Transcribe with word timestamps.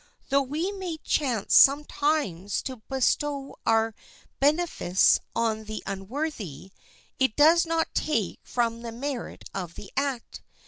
Though 0.29 0.41
we 0.41 0.71
may 0.71 0.97
chance 1.03 1.53
sometimes 1.53 2.63
to 2.63 2.77
bestow 2.89 3.57
our 3.67 3.93
beneficence 4.39 5.19
on 5.35 5.65
the 5.65 5.83
unworthy 5.85 6.71
it 7.19 7.35
does 7.35 7.67
not 7.67 7.93
take 7.93 8.39
from 8.43 8.81
the 8.81 8.91
merit 8.91 9.43
of 9.53 9.75
the 9.75 9.91
act. 9.95 10.41